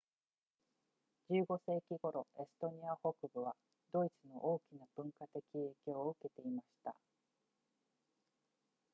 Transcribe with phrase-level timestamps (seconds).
[1.29, 3.55] 15世紀頃エストニア北部は
[3.93, 6.95] ドイツの大きな文化的影響を受けていました